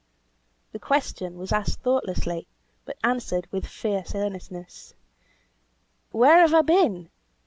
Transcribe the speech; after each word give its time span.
The 0.71 0.79
question 0.79 1.37
was 1.37 1.51
asked 1.51 1.81
thoughtlessly, 1.81 2.47
but 2.85 2.97
answered 3.03 3.47
with 3.51 3.67
fierce 3.67 4.15
earnestness. 4.15 4.95
"Where 6.09 6.39
have 6.39 6.55
I 6.55 6.63
been? 6.63 7.11